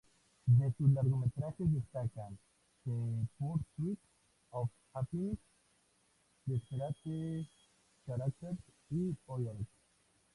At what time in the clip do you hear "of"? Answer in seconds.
4.49-4.67